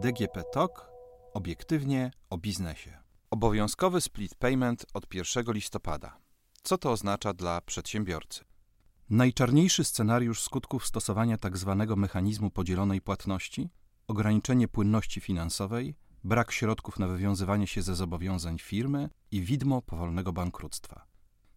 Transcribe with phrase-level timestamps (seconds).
[0.00, 0.90] DGP TOK
[1.34, 2.98] obiektywnie o biznesie.
[3.30, 6.18] Obowiązkowy split payment od 1 listopada.
[6.62, 8.44] Co to oznacza dla przedsiębiorcy?
[9.10, 11.76] Najczarniejszy scenariusz skutków stosowania tzw.
[11.88, 13.70] Tak mechanizmu podzielonej płatności,
[14.08, 15.94] ograniczenie płynności finansowej,
[16.24, 21.07] brak środków na wywiązywanie się ze zobowiązań firmy i widmo powolnego bankructwa.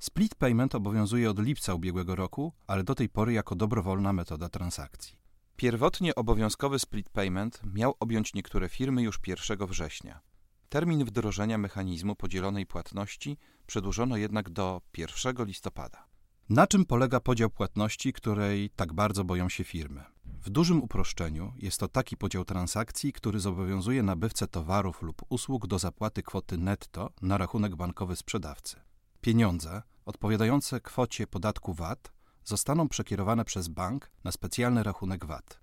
[0.00, 5.18] Split payment obowiązuje od lipca ubiegłego roku, ale do tej pory jako dobrowolna metoda transakcji.
[5.56, 10.20] Pierwotnie obowiązkowy split payment miał objąć niektóre firmy już 1 września.
[10.68, 16.06] Termin wdrożenia mechanizmu podzielonej płatności przedłużono jednak do 1 listopada.
[16.48, 20.04] Na czym polega podział płatności, której tak bardzo boją się firmy?
[20.24, 25.78] W dużym uproszczeniu jest to taki podział transakcji, który zobowiązuje nabywcę towarów lub usług do
[25.78, 28.89] zapłaty kwoty netto na rachunek bankowy sprzedawcy.
[29.20, 32.12] Pieniądze odpowiadające kwocie podatku VAT
[32.44, 35.60] zostaną przekierowane przez bank na specjalny rachunek VAT.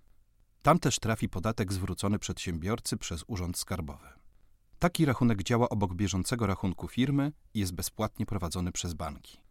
[0.61, 4.07] Tam też trafi podatek zwrócony przedsiębiorcy przez Urząd Skarbowy.
[4.79, 9.41] Taki rachunek działa obok bieżącego rachunku firmy i jest bezpłatnie prowadzony przez banki.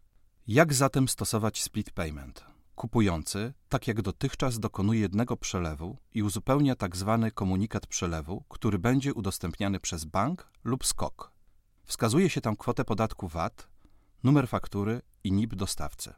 [0.47, 2.45] Jak zatem stosować split payment?
[2.75, 7.19] Kupujący, tak jak dotychczas, dokonuje jednego przelewu i uzupełnia tzw.
[7.21, 11.31] Tak komunikat przelewu, który będzie udostępniany przez bank lub skok.
[11.83, 13.67] Wskazuje się tam kwotę podatku VAT,
[14.23, 16.13] numer faktury i NIP dostawcy.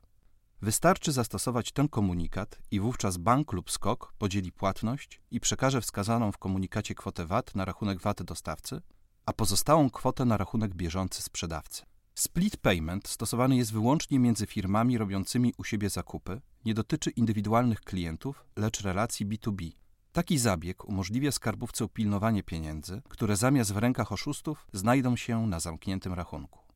[0.61, 6.37] Wystarczy zastosować ten komunikat i wówczas bank lub skok podzieli płatność i przekaże wskazaną w
[6.37, 8.81] komunikacie kwotę VAT na rachunek VAT dostawcy,
[9.25, 11.83] a pozostałą kwotę na rachunek bieżący sprzedawcy.
[12.15, 18.45] Split payment stosowany jest wyłącznie między firmami robiącymi u siebie zakupy, nie dotyczy indywidualnych klientów,
[18.55, 19.71] lecz relacji B2B.
[20.11, 26.13] Taki zabieg umożliwia skarbówce upilnowanie pieniędzy, które zamiast w rękach oszustów znajdą się na zamkniętym
[26.13, 26.68] rachunku.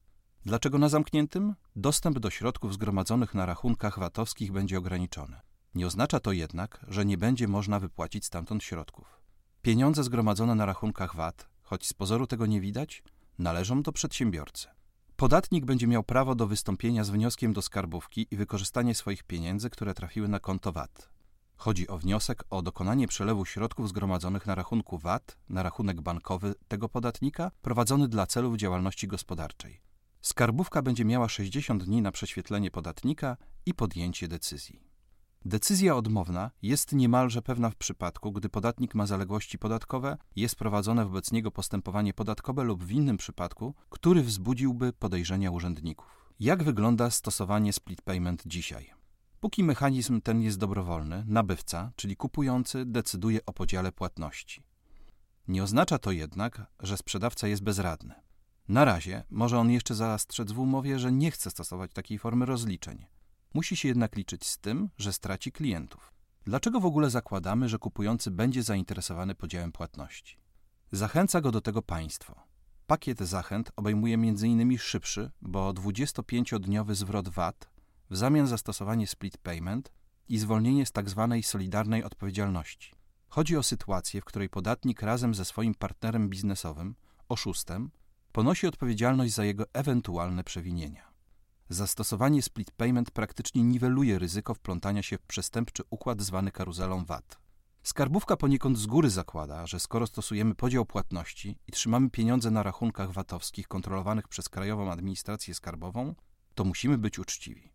[0.46, 1.56] Dlaczego na zamkniętym?
[1.76, 5.40] Dostęp do środków zgromadzonych na rachunkach VAT-owskich będzie ograniczony.
[5.76, 9.20] Nie oznacza to jednak, że nie będzie można wypłacić stamtąd środków.
[9.62, 13.04] Pieniądze zgromadzone na rachunkach VAT, choć z pozoru tego nie widać,
[13.40, 14.68] należą do przedsiębiorcy.
[15.16, 19.94] Podatnik będzie miał prawo do wystąpienia z wnioskiem do skarbówki i wykorzystanie swoich pieniędzy, które
[19.94, 21.10] trafiły na konto VAT.
[21.56, 26.90] Chodzi o wniosek o dokonanie przelewu środków zgromadzonych na rachunku VAT na rachunek bankowy tego
[26.90, 29.93] podatnika prowadzony dla celów działalności gospodarczej.
[30.24, 34.80] Skarbówka będzie miała 60 dni na prześwietlenie podatnika i podjęcie decyzji.
[35.46, 41.32] Decyzja odmowna jest niemalże pewna w przypadku, gdy podatnik ma zaległości podatkowe, jest prowadzone wobec
[41.32, 46.32] niego postępowanie podatkowe lub w innym przypadku, który wzbudziłby podejrzenia urzędników.
[46.40, 48.92] Jak wygląda stosowanie split payment dzisiaj?
[49.40, 54.64] Póki mechanizm ten jest dobrowolny, nabywca, czyli kupujący, decyduje o podziale płatności.
[55.48, 58.23] Nie oznacza to jednak, że sprzedawca jest bezradny.
[58.68, 63.06] Na razie może on jeszcze zastrzec w umowie, że nie chce stosować takiej formy rozliczeń.
[63.54, 66.14] Musi się jednak liczyć z tym, że straci klientów.
[66.46, 70.38] Dlaczego w ogóle zakładamy, że kupujący będzie zainteresowany podziałem płatności?
[70.92, 72.44] Zachęca go do tego państwo.
[72.88, 74.78] Pakiet zachęt obejmuje m.in.
[74.78, 77.70] szybszy, bo 25-dniowy zwrot VAT
[78.10, 79.92] w zamian za stosowanie split payment
[80.30, 81.28] i zwolnienie z tzw.
[81.30, 82.92] Tak solidarnej odpowiedzialności.
[83.28, 86.96] Chodzi o sytuację, w której podatnik razem ze swoim partnerem biznesowym,
[87.30, 87.92] oszustem,
[88.34, 91.14] ponosi odpowiedzialność za jego ewentualne przewinienia.
[91.70, 97.40] Zastosowanie split payment praktycznie niweluje ryzyko wplątania się w przestępczy układ zwany karuzelą VAT.
[97.84, 103.12] Skarbówka poniekąd z góry zakłada, że skoro stosujemy podział płatności i trzymamy pieniądze na rachunkach
[103.12, 106.16] VAT-owskich kontrolowanych przez Krajową Administrację Skarbową,
[106.56, 107.72] to musimy być uczciwi.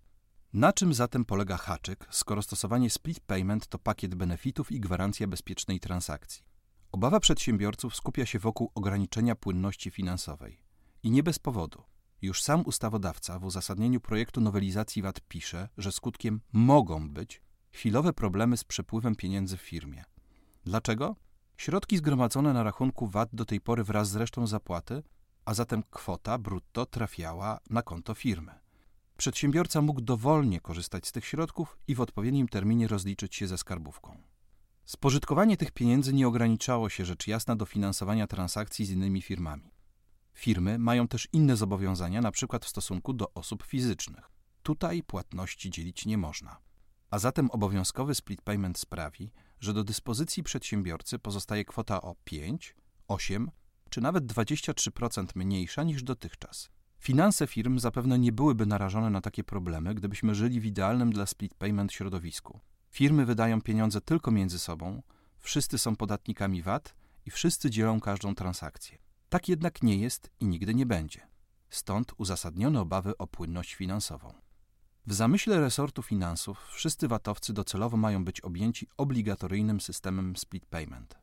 [0.52, 5.80] Na czym zatem polega haczyk, skoro stosowanie split payment to pakiet benefitów i gwarancja bezpiecznej
[5.80, 6.47] transakcji?
[6.92, 10.60] Obawa przedsiębiorców skupia się wokół ograniczenia płynności finansowej.
[11.02, 11.82] I nie bez powodu.
[12.22, 18.56] Już sam ustawodawca w uzasadnieniu projektu nowelizacji VAT pisze, że skutkiem mogą być chwilowe problemy
[18.56, 20.04] z przepływem pieniędzy w firmie.
[20.64, 21.16] Dlaczego?
[21.56, 25.02] Środki zgromadzone na rachunku VAT do tej pory wraz z resztą zapłaty,
[25.44, 28.52] a zatem kwota brutto trafiała na konto firmy.
[29.16, 34.22] Przedsiębiorca mógł dowolnie korzystać z tych środków i w odpowiednim terminie rozliczyć się ze skarbówką.
[34.88, 39.70] Spożytkowanie tych pieniędzy nie ograniczało się rzecz jasna do finansowania transakcji z innymi firmami.
[40.34, 44.30] Firmy mają też inne zobowiązania, na przykład w stosunku do osób fizycznych.
[44.62, 46.58] Tutaj płatności dzielić nie można.
[47.10, 49.30] A zatem obowiązkowy split payment sprawi,
[49.60, 52.76] że do dyspozycji przedsiębiorcy pozostaje kwota o 5,
[53.08, 53.50] 8
[53.90, 56.70] czy nawet 23% mniejsza niż dotychczas.
[56.98, 61.54] Finanse firm zapewne nie byłyby narażone na takie problemy, gdybyśmy żyli w idealnym dla split
[61.54, 62.60] payment środowisku.
[62.90, 65.02] Firmy wydają pieniądze tylko między sobą,
[65.38, 66.94] wszyscy są podatnikami VAT
[67.26, 68.98] i wszyscy dzielą każdą transakcję.
[69.28, 71.28] Tak jednak nie jest i nigdy nie będzie.
[71.70, 74.34] Stąd uzasadnione obawy o płynność finansową.
[75.06, 81.18] W zamyśle resortu finansów wszyscy VAT-owcy docelowo mają być objęci obligatoryjnym systemem split payment.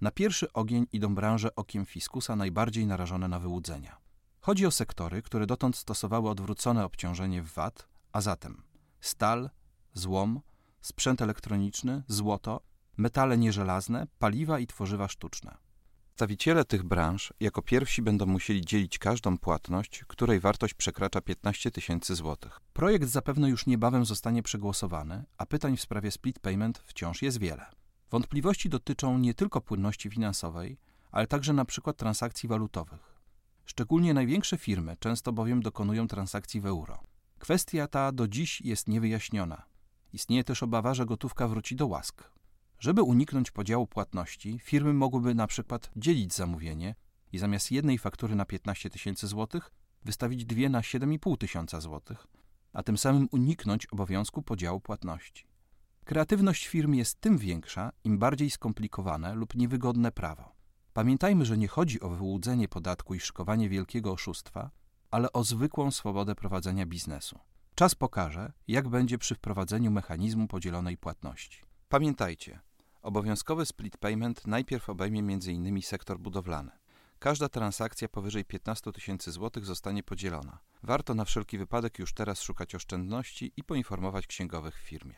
[0.00, 3.96] Na pierwszy ogień idą branże okiem fiskusa najbardziej narażone na wyłudzenia.
[4.40, 8.62] Chodzi o sektory, które dotąd stosowały odwrócone obciążenie w VAT, a zatem
[9.00, 9.50] stal,
[9.94, 10.40] złom,
[10.80, 12.60] sprzęt elektroniczny, złoto,
[12.96, 15.56] metale nieżelazne, paliwa i tworzywa sztuczne.
[16.20, 22.14] Przedstawiciele tych branż jako pierwsi będą musieli dzielić każdą płatność, której wartość przekracza 15 tysięcy
[22.14, 22.60] złotych.
[22.72, 27.66] Projekt zapewne już niebawem zostanie przegłosowany, a pytań w sprawie split payment wciąż jest wiele.
[28.10, 30.78] Wątpliwości dotyczą nie tylko płynności finansowej,
[31.10, 33.20] ale także przykład transakcji walutowych.
[33.64, 37.00] Szczególnie największe firmy często bowiem dokonują transakcji w euro.
[37.38, 39.69] Kwestia ta do dziś jest niewyjaśniona.
[40.12, 42.30] Istnieje też obawa, że gotówka wróci do łask.
[42.78, 46.94] Żeby uniknąć podziału płatności, firmy mogłyby na przykład dzielić zamówienie
[47.32, 49.70] i zamiast jednej faktury na 15 tysięcy złotych
[50.04, 52.26] wystawić dwie na 7,5 tysiąca złotych,
[52.72, 55.46] a tym samym uniknąć obowiązku podziału płatności.
[56.04, 60.52] Kreatywność firm jest tym większa, im bardziej skomplikowane lub niewygodne prawo.
[60.92, 64.70] Pamiętajmy, że nie chodzi o wyłudzenie podatku i szykowanie wielkiego oszustwa,
[65.10, 67.38] ale o zwykłą swobodę prowadzenia biznesu.
[67.80, 71.62] Czas pokaże, jak będzie przy wprowadzeniu mechanizmu podzielonej płatności.
[71.88, 72.60] Pamiętajcie,
[73.02, 75.82] obowiązkowy split payment najpierw obejmie m.in.
[75.82, 76.70] sektor budowlany.
[77.18, 80.58] Każda transakcja powyżej 15 tysięcy złotych zostanie podzielona.
[80.82, 85.14] Warto na wszelki wypadek już teraz szukać oszczędności i poinformować księgowych w firmie.